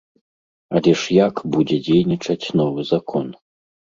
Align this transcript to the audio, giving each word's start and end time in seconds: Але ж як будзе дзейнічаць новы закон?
Але 0.77 0.93
ж 1.01 1.13
як 1.17 1.35
будзе 1.55 1.77
дзейнічаць 1.89 2.51
новы 2.63 2.81
закон? 2.93 3.25